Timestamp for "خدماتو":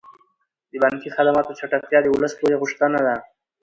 1.15-1.57